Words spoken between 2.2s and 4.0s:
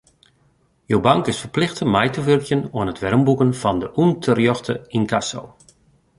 wurkjen oan it weromboeken fan de